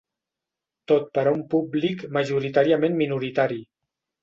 [0.91, 3.63] Tot per a un públic majoritàriament minoritari.